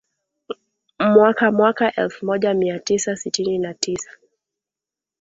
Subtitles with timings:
[0.99, 4.09] mwaka mwaka elfu moja mia tisa sitini na tisa